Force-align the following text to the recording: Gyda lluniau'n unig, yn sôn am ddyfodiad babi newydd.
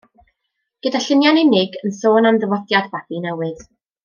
Gyda 0.87 1.01
lluniau'n 1.07 1.41
unig, 1.41 1.77
yn 1.85 1.95
sôn 2.01 2.31
am 2.31 2.41
ddyfodiad 2.43 2.91
babi 2.97 3.23
newydd. 3.29 3.67